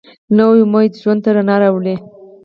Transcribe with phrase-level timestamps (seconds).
[0.37, 1.95] نوی امید ژوند ته رڼا راولي